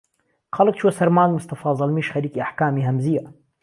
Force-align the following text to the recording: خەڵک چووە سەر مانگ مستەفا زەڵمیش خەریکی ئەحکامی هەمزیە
خەڵک 0.55 0.75
چووە 0.79 0.91
سەر 0.97 1.09
مانگ 1.15 1.31
مستەفا 1.37 1.71
زەڵمیش 1.79 2.07
خەریکی 2.13 2.41
ئەحکامی 2.43 2.87
هەمزیە 2.87 3.23